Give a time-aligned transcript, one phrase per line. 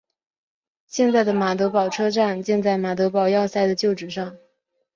[0.87, 4.35] 现在的马德堡车站建在马德堡要塞的旧址上。